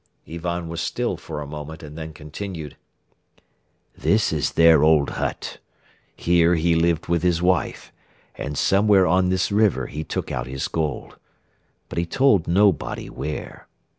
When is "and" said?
1.83-1.95, 8.33-8.57